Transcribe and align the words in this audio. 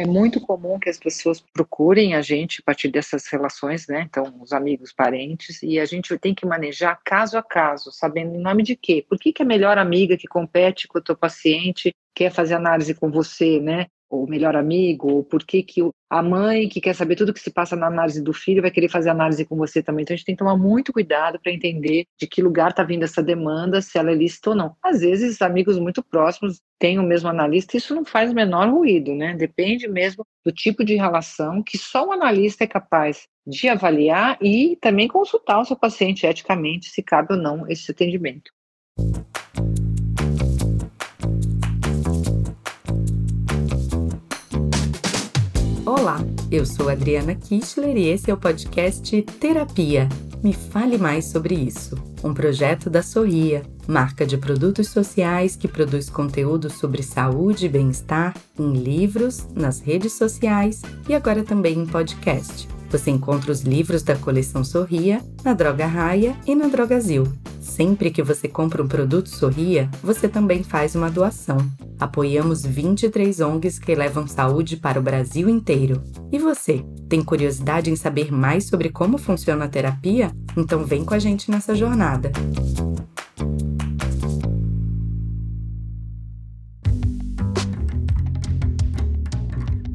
É 0.00 0.06
muito 0.06 0.40
comum 0.40 0.78
que 0.78 0.88
as 0.88 0.98
pessoas 0.98 1.42
procurem 1.52 2.14
a 2.14 2.22
gente 2.22 2.62
a 2.62 2.64
partir 2.64 2.88
dessas 2.88 3.26
relações, 3.26 3.86
né? 3.86 4.06
Então, 4.08 4.34
os 4.40 4.50
amigos, 4.50 4.94
parentes, 4.94 5.62
e 5.62 5.78
a 5.78 5.84
gente 5.84 6.16
tem 6.16 6.34
que 6.34 6.46
manejar 6.46 6.98
caso 7.04 7.36
a 7.36 7.42
caso, 7.42 7.92
sabendo 7.92 8.34
em 8.34 8.40
nome 8.40 8.62
de 8.62 8.74
quê? 8.74 9.04
Por 9.06 9.18
que, 9.18 9.30
que 9.30 9.42
a 9.42 9.44
melhor 9.44 9.76
amiga 9.76 10.16
que 10.16 10.26
compete 10.26 10.88
com 10.88 10.98
o 10.98 11.02
teu 11.02 11.14
paciente 11.14 11.94
quer 12.14 12.32
fazer 12.32 12.54
análise 12.54 12.94
com 12.94 13.10
você, 13.10 13.60
né? 13.60 13.88
O 14.10 14.26
melhor 14.26 14.56
amigo, 14.56 15.08
ou 15.08 15.24
por 15.24 15.44
que, 15.44 15.62
que 15.62 15.80
a 16.10 16.22
mãe 16.22 16.68
que 16.68 16.80
quer 16.80 16.94
saber 16.94 17.14
tudo 17.14 17.32
que 17.32 17.38
se 17.38 17.50
passa 17.50 17.76
na 17.76 17.86
análise 17.86 18.20
do 18.20 18.32
filho 18.32 18.60
vai 18.60 18.70
querer 18.70 18.88
fazer 18.88 19.10
análise 19.10 19.44
com 19.44 19.56
você 19.56 19.80
também. 19.80 20.02
Então 20.02 20.12
a 20.12 20.16
gente 20.16 20.26
tem 20.26 20.34
que 20.34 20.40
tomar 20.40 20.56
muito 20.56 20.92
cuidado 20.92 21.38
para 21.40 21.52
entender 21.52 22.04
de 22.18 22.26
que 22.26 22.42
lugar 22.42 22.70
está 22.70 22.82
vindo 22.82 23.04
essa 23.04 23.22
demanda, 23.22 23.80
se 23.80 23.96
ela 23.96 24.10
é 24.10 24.14
lícita 24.14 24.50
ou 24.50 24.56
não. 24.56 24.76
Às 24.82 25.00
vezes, 25.00 25.40
amigos 25.40 25.78
muito 25.78 26.02
próximos 26.02 26.60
têm 26.78 26.98
o 26.98 27.04
mesmo 27.04 27.28
analista, 27.28 27.76
isso 27.76 27.94
não 27.94 28.04
faz 28.04 28.32
o 28.32 28.34
menor 28.34 28.68
ruído, 28.68 29.14
né? 29.14 29.34
Depende 29.36 29.86
mesmo 29.86 30.26
do 30.44 30.50
tipo 30.50 30.84
de 30.84 30.96
relação 30.96 31.62
que 31.62 31.78
só 31.78 32.08
o 32.08 32.12
analista 32.12 32.64
é 32.64 32.66
capaz 32.66 33.28
de 33.46 33.68
avaliar 33.68 34.36
e 34.42 34.76
também 34.80 35.06
consultar 35.06 35.60
o 35.60 35.64
seu 35.64 35.76
paciente 35.76 36.26
eticamente 36.26 36.90
se 36.90 37.02
cabe 37.02 37.34
ou 37.34 37.38
não 37.38 37.68
esse 37.68 37.90
atendimento. 37.90 38.50
Olá, 46.00 46.18
eu 46.50 46.64
sou 46.64 46.88
Adriana 46.88 47.34
Kistler 47.34 47.94
e 47.94 48.08
esse 48.08 48.30
é 48.30 48.34
o 48.34 48.36
podcast 48.38 49.20
Terapia. 49.38 50.08
Me 50.42 50.54
fale 50.54 50.96
mais 50.96 51.26
sobre 51.26 51.54
isso. 51.54 51.94
Um 52.24 52.32
projeto 52.32 52.88
da 52.88 53.02
Sorria, 53.02 53.62
marca 53.86 54.24
de 54.24 54.38
produtos 54.38 54.88
sociais 54.88 55.56
que 55.56 55.68
produz 55.68 56.08
conteúdo 56.08 56.70
sobre 56.70 57.02
saúde 57.02 57.66
e 57.66 57.68
bem-estar 57.68 58.34
em 58.58 58.72
livros, 58.72 59.46
nas 59.54 59.80
redes 59.80 60.14
sociais 60.14 60.80
e 61.06 61.14
agora 61.14 61.44
também 61.44 61.78
em 61.78 61.86
podcast. 61.86 62.66
Você 62.88 63.10
encontra 63.10 63.52
os 63.52 63.60
livros 63.60 64.02
da 64.02 64.16
coleção 64.16 64.64
Sorria 64.64 65.22
na 65.44 65.52
Droga 65.52 65.84
Raia 65.84 66.34
e 66.46 66.54
na 66.54 66.68
Drogazil. 66.68 67.24
Sempre 67.80 68.10
que 68.10 68.22
você 68.22 68.46
compra 68.46 68.82
um 68.82 68.86
produto 68.86 69.30
Sorria, 69.30 69.88
você 70.02 70.28
também 70.28 70.62
faz 70.62 70.94
uma 70.94 71.10
doação. 71.10 71.56
Apoiamos 71.98 72.62
23 72.62 73.40
ONGs 73.40 73.78
que 73.78 73.94
levam 73.94 74.26
saúde 74.26 74.76
para 74.76 75.00
o 75.00 75.02
Brasil 75.02 75.48
inteiro. 75.48 76.04
E 76.30 76.38
você, 76.38 76.84
tem 77.08 77.24
curiosidade 77.24 77.90
em 77.90 77.96
saber 77.96 78.30
mais 78.30 78.66
sobre 78.66 78.90
como 78.90 79.16
funciona 79.16 79.64
a 79.64 79.68
terapia? 79.68 80.30
Então 80.54 80.84
vem 80.84 81.06
com 81.06 81.14
a 81.14 81.18
gente 81.18 81.50
nessa 81.50 81.74
jornada. 81.74 82.30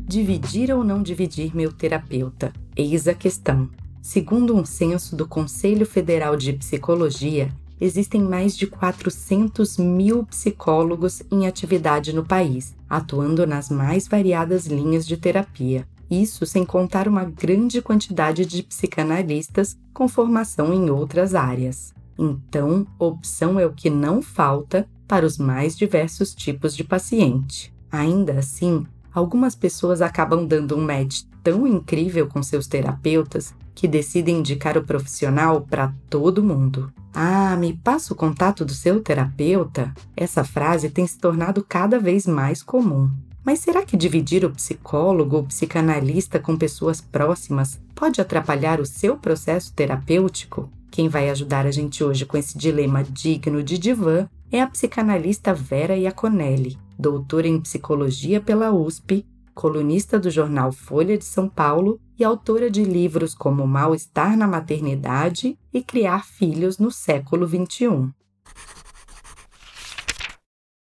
Dividir 0.07 0.75
ou 0.75 0.83
não 0.83 1.03
dividir 1.03 1.55
meu 1.55 1.71
terapeuta? 1.71 2.51
Eis 2.75 3.07
a 3.07 3.13
questão. 3.13 3.69
Segundo 4.01 4.55
um 4.55 4.65
censo 4.65 5.15
do 5.15 5.27
Conselho 5.27 5.85
Federal 5.85 6.35
de 6.35 6.53
Psicologia, 6.53 7.51
existem 7.79 8.21
mais 8.21 8.55
de 8.55 8.67
400 8.67 9.77
mil 9.77 10.23
psicólogos 10.25 11.21
em 11.31 11.47
atividade 11.47 12.13
no 12.13 12.25
país, 12.25 12.75
atuando 12.89 13.45
nas 13.45 13.69
mais 13.69 14.07
variadas 14.07 14.65
linhas 14.65 15.05
de 15.05 15.17
terapia. 15.17 15.87
Isso 16.09 16.45
sem 16.45 16.63
contar 16.63 17.07
uma 17.07 17.23
grande 17.23 17.81
quantidade 17.81 18.45
de 18.45 18.61
psicanalistas 18.63 19.77
com 19.93 20.07
formação 20.07 20.73
em 20.73 20.89
outras 20.89 21.33
áreas. 21.33 21.93
Então, 22.17 22.85
opção 22.97 23.59
é 23.59 23.65
o 23.65 23.73
que 23.73 23.89
não 23.89 24.21
falta 24.21 24.87
para 25.07 25.25
os 25.25 25.37
mais 25.37 25.75
diversos 25.75 26.33
tipos 26.33 26.75
de 26.75 26.83
paciente. 26.83 27.73
Ainda 27.91 28.39
assim, 28.39 28.85
algumas 29.13 29.55
pessoas 29.55 30.01
acabam 30.01 30.45
dando 30.45 30.75
um 30.75 30.81
match 30.81 31.23
tão 31.45 31.67
incrível 31.67 32.25
com 32.25 32.41
seus 32.41 32.65
terapeutas 32.65 33.53
que 33.75 33.87
decidem 33.87 34.39
indicar 34.39 34.79
o 34.79 34.83
profissional 34.83 35.61
para 35.61 35.93
todo 36.09 36.43
mundo. 36.43 36.91
Ah, 37.13 37.55
me 37.55 37.71
passa 37.71 38.13
o 38.13 38.15
contato 38.15 38.65
do 38.65 38.73
seu 38.73 38.99
terapeuta? 38.99 39.93
Essa 40.17 40.43
frase 40.43 40.89
tem 40.89 41.05
se 41.05 41.19
tornado 41.19 41.63
cada 41.63 41.99
vez 41.99 42.25
mais 42.25 42.63
comum. 42.63 43.11
Mas 43.43 43.59
será 43.59 43.83
que 43.83 43.95
dividir 43.95 44.43
o 44.43 44.49
psicólogo 44.49 45.35
ou 45.35 45.43
psicanalista 45.43 46.39
com 46.39 46.57
pessoas 46.57 46.99
próximas 46.99 47.79
pode 47.93 48.19
atrapalhar 48.19 48.81
o 48.81 48.85
seu 48.85 49.15
processo 49.15 49.71
terapêutico? 49.71 50.67
Quem 50.89 51.07
vai 51.07 51.29
ajudar 51.29 51.67
a 51.67 51.71
gente 51.71 52.03
hoje 52.03 52.25
com 52.25 52.37
esse 52.37 52.57
dilema 52.57 53.03
digno 53.03 53.61
de 53.61 53.77
divã 53.77 54.27
é 54.51 54.61
a 54.61 54.67
psicanalista 54.67 55.53
Vera 55.53 55.95
Iaconelli, 55.95 56.75
doutora 56.97 57.47
em 57.47 57.61
psicologia 57.61 58.41
pela 58.41 58.71
USP, 58.71 59.23
colunista 59.55 60.19
do 60.19 60.29
jornal 60.29 60.71
Folha 60.71 61.17
de 61.17 61.23
São 61.23 61.49
Paulo 61.49 61.99
e 62.19 62.23
autora 62.23 62.69
de 62.69 62.83
livros 62.83 63.33
como 63.33 63.65
Mal-Estar 63.65 64.37
na 64.37 64.45
Maternidade 64.45 65.57
e 65.73 65.81
Criar 65.81 66.25
Filhos 66.25 66.77
no 66.77 66.91
Século 66.91 67.47
XXI. 67.47 68.13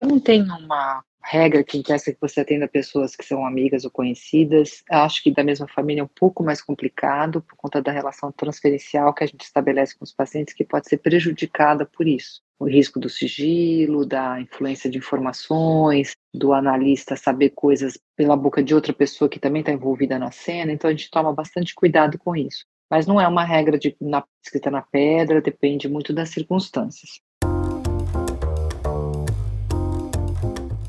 Eu 0.01 0.09
não 0.09 0.19
tenho 0.19 0.43
uma 0.43 1.01
regra 1.23 1.63
que 1.63 1.79
impeça 1.79 2.13
que 2.13 2.21
você 2.21 2.41
atenda 2.41 2.67
pessoas 2.67 3.15
que 3.15 3.25
são 3.25 3.45
amigas 3.45 3.83
ou 3.83 3.89
conhecidas. 3.89 4.83
Acho 4.91 5.23
que 5.23 5.31
da 5.31 5.43
mesma 5.43 5.67
família 5.67 6.01
é 6.01 6.03
um 6.03 6.07
pouco 6.07 6.43
mais 6.43 6.61
complicado 6.61 7.41
por 7.41 7.55
conta 7.55 7.81
da 7.81 7.91
relação 7.91 8.31
transferencial 8.31 9.13
que 9.13 9.23
a 9.23 9.27
gente 9.27 9.41
estabelece 9.41 9.97
com 9.97 10.03
os 10.03 10.13
pacientes, 10.13 10.53
que 10.53 10.63
pode 10.63 10.87
ser 10.87 10.97
prejudicada 10.97 11.85
por 11.85 12.07
isso. 12.07 12.44
O 12.57 12.65
risco 12.65 12.99
do 12.99 13.09
sigilo, 13.09 14.05
da 14.05 14.39
influência 14.39 14.89
de 14.89 14.97
informações, 14.97 16.13
do 16.33 16.53
analista 16.53 17.15
saber 17.15 17.49
coisas 17.49 17.99
pela 18.15 18.35
boca 18.35 18.63
de 18.63 18.73
outra 18.73 18.93
pessoa 18.93 19.29
que 19.29 19.39
também 19.39 19.59
está 19.59 19.71
envolvida 19.71 20.17
na 20.17 20.31
cena, 20.31 20.71
então 20.71 20.89
a 20.89 20.93
gente 20.93 21.09
toma 21.09 21.33
bastante 21.33 21.75
cuidado 21.75 22.17
com 22.17 22.35
isso. 22.35 22.65
Mas 22.89 23.05
não 23.05 23.19
é 23.19 23.27
uma 23.27 23.43
regra 23.43 23.77
de, 23.77 23.95
na, 23.99 24.23
escrita 24.43 24.71
na 24.71 24.81
pedra, 24.81 25.41
depende 25.41 25.89
muito 25.89 26.13
das 26.13 26.29
circunstâncias. 26.29 27.19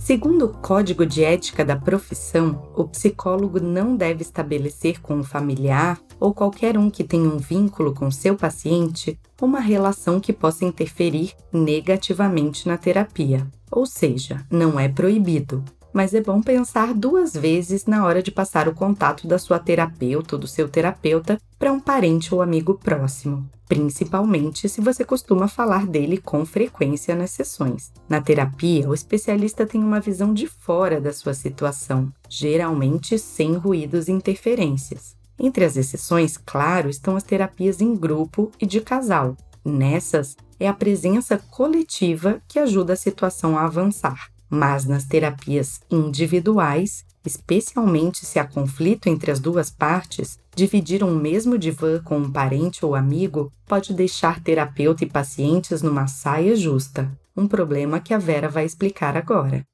Segundo 0.06 0.44
o 0.44 0.49
Código 0.50 1.05
de 1.05 1.25
Ética 1.25 1.65
da 1.65 1.75
Profissão, 1.75 2.71
o 2.77 2.84
psicólogo 2.84 3.59
não 3.59 3.97
deve 3.97 4.22
estabelecer 4.22 5.00
com 5.00 5.19
o 5.19 5.25
familiar 5.25 5.99
ou 6.21 6.33
qualquer 6.33 6.78
um 6.78 6.89
que 6.89 7.03
tenha 7.03 7.28
um 7.28 7.39
vínculo 7.39 7.93
com 7.93 8.09
seu 8.09 8.37
paciente 8.37 9.19
uma 9.43 9.59
relação 9.59 10.21
que 10.21 10.33
possa 10.33 10.65
interferir 10.65 11.33
negativamente 11.53 12.69
na 12.69 12.78
terapia. 12.78 13.44
Ou 13.69 13.84
seja, 13.84 14.47
não 14.49 14.78
é 14.78 14.89
proibido, 14.89 15.65
mas 15.97 16.12
é 16.12 16.21
bom 16.21 16.43
pensar 16.43 16.93
duas 16.93 17.33
vezes 17.33 17.87
na 17.87 18.05
hora 18.05 18.23
de 18.23 18.31
passar 18.31 18.69
o 18.69 18.75
contato 18.75 19.27
da 19.27 19.39
sua 19.39 19.59
terapeuta 19.59 20.37
ou 20.37 20.39
do 20.39 20.47
seu 20.47 20.69
terapeuta 20.69 21.41
para 21.59 21.73
um 21.73 21.81
parente 21.81 22.34
ou 22.34 22.43
amigo 22.43 22.75
próximo, 22.75 23.49
principalmente 23.67 24.69
se 24.69 24.83
você 24.83 25.06
costuma 25.06 25.49
falar 25.49 25.87
dele 25.87 26.19
com 26.19 26.45
frequência 26.45 27.15
nas 27.15 27.31
sessões. 27.31 27.95
Na 28.06 28.21
terapia, 28.21 28.87
o 28.87 28.93
especialista 28.93 29.65
tem 29.65 29.83
uma 29.83 29.99
visão 29.99 30.35
de 30.35 30.47
fora 30.47 31.01
da 31.01 31.15
sua 31.15 31.33
situação, 31.33 32.12
geralmente 32.29 33.19
sem 33.19 33.55
ruídos 33.55 34.06
e 34.06 34.12
interferências. 34.12 35.17
Entre 35.39 35.65
as 35.65 35.79
exceções, 35.79 36.37
claro, 36.37 36.91
estão 36.91 37.17
as 37.17 37.23
terapias 37.23 37.81
em 37.81 37.97
grupo 37.97 38.53
e 38.61 38.67
de 38.67 38.83
casal. 38.83 39.35
Nessas, 39.65 40.37
é 40.61 40.69
a 40.69 40.75
presença 40.75 41.39
coletiva 41.39 42.43
que 42.47 42.59
ajuda 42.59 42.93
a 42.93 42.97
situação 42.97 43.56
a 43.56 43.65
avançar. 43.65 44.36
Mas 44.49 44.84
nas 44.84 45.05
terapias 45.05 45.81
individuais, 45.91 47.05
especialmente 47.25 48.25
se 48.25 48.39
há 48.39 48.47
conflito 48.47 49.09
entre 49.09 49.31
as 49.31 49.41
duas 49.41 49.71
partes, 49.71 50.39
dividir 50.55 51.03
um 51.03 51.15
mesmo 51.15 51.59
divã 51.59 52.01
com 52.03 52.19
um 52.19 52.33
parente 52.33 52.85
ou 52.85 52.95
amigo 52.95 53.53
pode 53.67 53.93
deixar 53.93 54.43
terapeuta 54.43 55.05
e 55.05 55.09
pacientes 55.09 55.83
numa 55.83 56.06
saia 56.06 56.55
justa, 56.55 57.11
um 57.37 57.47
problema 57.47 58.01
que 58.01 58.15
a 58.15 58.19
Vera 58.19 58.49
vai 58.49 58.65
explicar 58.65 59.17
agora. 59.17 59.67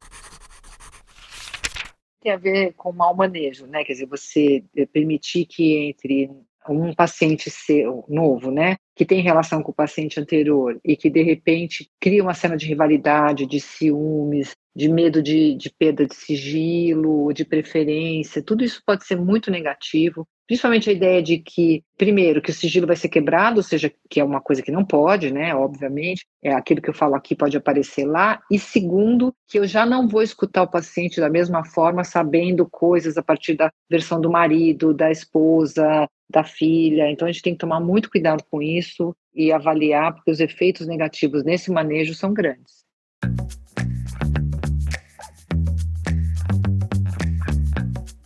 Tem 2.20 2.32
a 2.32 2.36
ver 2.36 2.72
com 2.74 2.92
mau 2.92 3.14
manejo, 3.14 3.66
né? 3.66 3.84
Quer 3.84 3.92
dizer, 3.94 4.06
você 4.06 4.64
permitir 4.92 5.44
que 5.44 5.88
entre 5.88 6.30
um 6.68 6.94
paciente 6.94 7.50
seu, 7.50 8.04
novo, 8.08 8.50
né, 8.50 8.76
que 8.94 9.04
tem 9.04 9.22
relação 9.22 9.62
com 9.62 9.72
o 9.72 9.74
paciente 9.74 10.20
anterior 10.20 10.78
e 10.84 10.96
que 10.96 11.10
de 11.10 11.22
repente 11.22 11.88
cria 12.00 12.22
uma 12.22 12.34
cena 12.34 12.56
de 12.56 12.66
rivalidade, 12.66 13.46
de 13.46 13.60
ciúmes, 13.60 14.54
de 14.74 14.88
medo 14.88 15.22
de, 15.22 15.54
de 15.54 15.70
perda 15.70 16.06
de 16.06 16.14
sigilo, 16.14 17.32
de 17.32 17.44
preferência, 17.44 18.42
tudo 18.42 18.64
isso 18.64 18.82
pode 18.84 19.04
ser 19.04 19.16
muito 19.16 19.50
negativo. 19.50 20.26
Principalmente 20.46 20.90
a 20.90 20.92
ideia 20.92 21.22
de 21.22 21.38
que, 21.38 21.82
primeiro, 21.96 22.42
que 22.42 22.50
o 22.50 22.54
sigilo 22.54 22.86
vai 22.86 22.96
ser 22.96 23.08
quebrado, 23.08 23.58
ou 23.58 23.62
seja, 23.62 23.90
que 24.10 24.20
é 24.20 24.24
uma 24.24 24.40
coisa 24.40 24.60
que 24.60 24.72
não 24.72 24.84
pode, 24.84 25.32
né? 25.32 25.54
Obviamente, 25.54 26.26
é 26.42 26.52
aquilo 26.52 26.82
que 26.82 26.90
eu 26.90 26.94
falo 26.94 27.14
aqui 27.14 27.34
pode 27.34 27.56
aparecer 27.56 28.04
lá. 28.04 28.40
E 28.50 28.58
segundo, 28.58 29.32
que 29.48 29.58
eu 29.58 29.66
já 29.66 29.86
não 29.86 30.08
vou 30.08 30.20
escutar 30.20 30.62
o 30.62 30.70
paciente 30.70 31.20
da 31.20 31.30
mesma 31.30 31.64
forma, 31.64 32.04
sabendo 32.04 32.68
coisas 32.68 33.16
a 33.16 33.22
partir 33.22 33.54
da 33.54 33.70
versão 33.88 34.20
do 34.20 34.30
marido, 34.30 34.92
da 34.92 35.10
esposa, 35.10 36.06
da 36.32 36.44
filha. 36.44 37.10
Então 37.10 37.26
a 37.28 37.32
gente 37.32 37.42
tem 37.42 37.52
que 37.54 37.60
tomar 37.60 37.80
muito 37.80 38.10
cuidado 38.10 38.42
com 38.50 38.60
isso 38.60 39.14
e 39.34 39.52
avaliar, 39.52 40.14
porque 40.14 40.30
os 40.30 40.40
efeitos 40.40 40.86
negativos 40.86 41.44
nesse 41.44 41.70
manejo 41.70 42.14
são 42.14 42.32
grandes. 42.32 42.82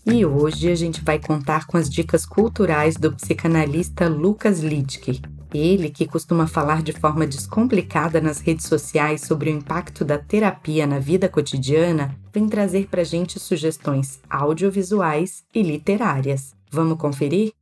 E 0.08 0.25
hoje 0.25 0.70
a 0.70 0.75
gente 0.75 1.03
vai 1.03 1.19
contar 1.19 1.67
com 1.67 1.76
as 1.76 1.91
dicas 1.91 2.25
culturais 2.25 2.97
do 2.97 3.12
psicanalista 3.12 4.08
Lucas 4.08 4.61
Littke. 4.61 5.20
Ele, 5.53 5.91
que 5.91 6.06
costuma 6.06 6.47
falar 6.47 6.82
de 6.82 6.93
forma 6.93 7.26
descomplicada 7.26 8.20
nas 8.20 8.41
redes 8.41 8.67
sociais 8.67 9.23
sobre 9.23 9.50
o 9.50 9.53
impacto 9.53 10.05
da 10.05 10.17
terapia 10.17 10.87
na 10.87 10.99
vida 10.99 11.29
cotidiana, 11.29 12.17
vem 12.32 12.49
trazer 12.49 12.87
para 12.88 13.05
gente 13.05 13.41
sugestões 13.41 14.20
audiovisuais 14.31 15.44
e 15.55 15.62
literárias. 15.62 16.55
Vamos 16.70 16.99
conferir? 16.99 17.53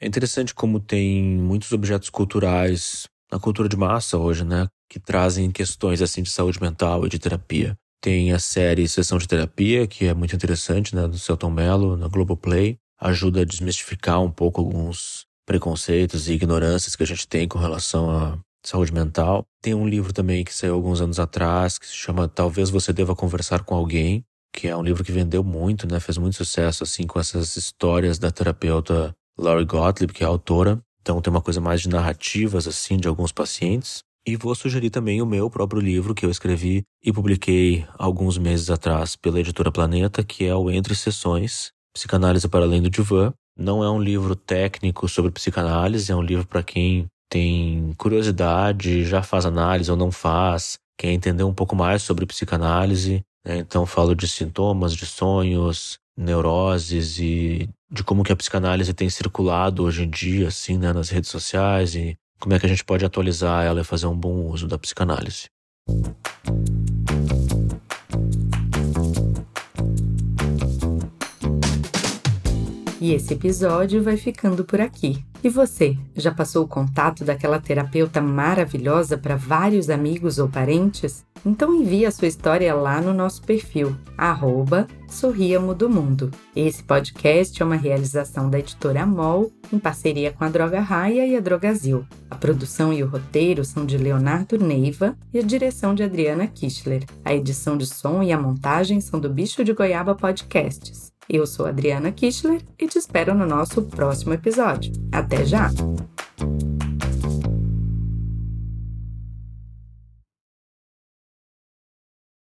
É 0.00 0.06
interessante 0.06 0.54
como 0.54 0.80
tem 0.80 1.22
muitos 1.22 1.72
objetos 1.72 2.10
culturais 2.10 3.06
na 3.30 3.38
cultura 3.38 3.68
de 3.68 3.76
massa 3.76 4.18
hoje, 4.18 4.44
né, 4.44 4.66
que 4.88 5.00
trazem 5.00 5.50
questões 5.50 6.02
assim 6.02 6.22
de 6.22 6.30
saúde 6.30 6.60
mental 6.60 7.06
e 7.06 7.08
de 7.08 7.18
terapia. 7.18 7.76
Tem 8.00 8.32
a 8.32 8.38
série 8.38 8.86
Sessão 8.86 9.16
de 9.16 9.26
Terapia, 9.26 9.86
que 9.86 10.04
é 10.04 10.12
muito 10.12 10.36
interessante, 10.36 10.94
né, 10.94 11.08
do 11.08 11.18
Celton 11.18 11.50
Mello, 11.50 11.96
na 11.96 12.06
Globoplay. 12.06 12.76
Ajuda 13.00 13.40
a 13.40 13.44
desmistificar 13.44 14.20
um 14.20 14.30
pouco 14.30 14.60
alguns 14.60 15.24
preconceitos 15.46 16.28
e 16.28 16.34
ignorâncias 16.34 16.94
que 16.94 17.02
a 17.02 17.06
gente 17.06 17.26
tem 17.26 17.48
com 17.48 17.58
relação 17.58 18.10
à 18.10 18.38
saúde 18.64 18.92
mental. 18.92 19.46
Tem 19.62 19.74
um 19.74 19.88
livro 19.88 20.12
também 20.12 20.44
que 20.44 20.54
saiu 20.54 20.74
alguns 20.74 21.00
anos 21.00 21.18
atrás, 21.18 21.78
que 21.78 21.86
se 21.86 21.94
chama 21.94 22.28
Talvez 22.28 22.68
Você 22.68 22.92
Deva 22.92 23.16
Conversar 23.16 23.64
com 23.64 23.74
Alguém, 23.74 24.22
que 24.52 24.68
é 24.68 24.76
um 24.76 24.82
livro 24.82 25.02
que 25.02 25.10
vendeu 25.10 25.42
muito, 25.42 25.90
né, 25.90 25.98
fez 25.98 26.18
muito 26.18 26.36
sucesso, 26.36 26.84
assim, 26.84 27.06
com 27.06 27.18
essas 27.18 27.56
histórias 27.56 28.18
da 28.18 28.30
terapeuta 28.30 29.14
Laurie 29.38 29.64
Gottlieb, 29.64 30.12
que 30.12 30.22
é 30.22 30.26
a 30.26 30.30
autora. 30.30 30.80
Então 31.00 31.20
tem 31.20 31.30
uma 31.30 31.42
coisa 31.42 31.60
mais 31.60 31.82
de 31.82 31.88
narrativas, 31.88 32.66
assim, 32.66 32.96
de 32.96 33.08
alguns 33.08 33.32
pacientes. 33.32 34.02
E 34.26 34.36
vou 34.36 34.54
sugerir 34.54 34.88
também 34.88 35.20
o 35.20 35.26
meu 35.26 35.50
próprio 35.50 35.82
livro 35.82 36.14
que 36.14 36.24
eu 36.24 36.30
escrevi 36.30 36.82
e 37.04 37.12
publiquei 37.12 37.86
alguns 37.98 38.38
meses 38.38 38.70
atrás 38.70 39.16
pela 39.16 39.38
editora 39.38 39.70
Planeta, 39.70 40.24
que 40.24 40.46
é 40.46 40.54
o 40.54 40.70
Entre 40.70 40.94
Sessões, 40.94 41.72
Psicanálise 41.94 42.48
para 42.48 42.64
Além 42.64 42.80
do 42.80 42.88
Divã. 42.88 43.34
Não 43.56 43.84
é 43.84 43.90
um 43.90 44.02
livro 44.02 44.34
técnico 44.34 45.06
sobre 45.08 45.30
psicanálise, 45.30 46.10
é 46.10 46.16
um 46.16 46.22
livro 46.22 46.46
para 46.46 46.62
quem 46.62 47.06
tem 47.28 47.92
curiosidade, 47.98 49.04
já 49.04 49.22
faz 49.22 49.44
análise 49.44 49.90
ou 49.90 49.96
não 49.96 50.10
faz, 50.10 50.78
quer 50.98 51.12
entender 51.12 51.44
um 51.44 51.52
pouco 51.52 51.76
mais 51.76 52.02
sobre 52.02 52.24
psicanálise. 52.24 53.22
Né? 53.44 53.58
Então 53.58 53.84
falo 53.84 54.14
de 54.14 54.26
sintomas, 54.26 54.94
de 54.94 55.04
sonhos, 55.04 55.98
neuroses 56.16 57.18
e 57.18 57.68
de 57.94 58.02
como 58.02 58.24
que 58.24 58.32
a 58.32 58.36
psicanálise 58.36 58.92
tem 58.92 59.08
circulado 59.08 59.84
hoje 59.84 60.02
em 60.02 60.10
dia, 60.10 60.48
assim, 60.48 60.76
né, 60.76 60.92
nas 60.92 61.10
redes 61.10 61.30
sociais 61.30 61.94
e 61.94 62.18
como 62.40 62.52
é 62.52 62.58
que 62.58 62.66
a 62.66 62.68
gente 62.68 62.84
pode 62.84 63.04
atualizar 63.04 63.64
ela 63.64 63.80
e 63.80 63.84
fazer 63.84 64.06
um 64.06 64.16
bom 64.16 64.50
uso 64.50 64.66
da 64.66 64.76
psicanálise. 64.76 65.44
E 73.00 73.12
esse 73.12 73.34
episódio 73.34 74.02
vai 74.02 74.16
ficando 74.16 74.64
por 74.64 74.80
aqui. 74.80 75.24
E 75.44 75.48
você, 75.50 75.94
já 76.16 76.32
passou 76.32 76.64
o 76.64 76.68
contato 76.68 77.22
daquela 77.22 77.60
terapeuta 77.60 78.18
maravilhosa 78.18 79.18
para 79.18 79.36
vários 79.36 79.90
amigos 79.90 80.38
ou 80.38 80.48
parentes? 80.48 81.22
Então 81.44 81.74
envie 81.74 82.06
a 82.06 82.10
sua 82.10 82.28
história 82.28 82.74
lá 82.74 82.98
no 82.98 83.12
nosso 83.12 83.42
perfil, 83.42 83.94
arroba 84.16 84.88
Sorriamo 85.06 85.74
do 85.74 85.90
Mundo. 85.90 86.30
Esse 86.56 86.82
podcast 86.82 87.62
é 87.62 87.66
uma 87.66 87.76
realização 87.76 88.48
da 88.48 88.58
editora 88.58 89.04
MOL, 89.04 89.52
em 89.70 89.78
parceria 89.78 90.32
com 90.32 90.44
a 90.44 90.48
Droga 90.48 90.80
Raia 90.80 91.26
e 91.26 91.36
a 91.36 91.40
Drogazil. 91.40 92.06
A 92.30 92.36
produção 92.36 92.90
e 92.90 93.02
o 93.02 93.06
roteiro 93.06 93.66
são 93.66 93.84
de 93.84 93.98
Leonardo 93.98 94.56
Neiva 94.56 95.14
e 95.30 95.38
a 95.38 95.42
direção 95.42 95.94
de 95.94 96.02
Adriana 96.02 96.46
Kischler. 96.46 97.04
A 97.22 97.34
edição 97.34 97.76
de 97.76 97.84
som 97.84 98.22
e 98.22 98.32
a 98.32 98.40
montagem 98.40 98.98
são 98.98 99.20
do 99.20 99.28
Bicho 99.28 99.62
de 99.62 99.74
Goiaba 99.74 100.14
Podcasts. 100.14 101.12
Eu 101.28 101.46
sou 101.46 101.66
Adriana 101.66 102.12
Kischler 102.12 102.60
e 102.78 102.86
te 102.86 102.98
espero 102.98 103.34
no 103.34 103.46
nosso 103.46 103.82
próximo 103.82 104.34
episódio. 104.34 104.92
Até 105.34 105.46
já! 105.46 105.68